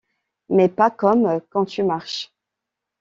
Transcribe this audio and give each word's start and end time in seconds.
Mais 0.49 0.67
pas 0.67 0.89
comme 0.89 1.39
quand 1.51 1.65
tu 1.65 1.83
marches. 1.83 2.33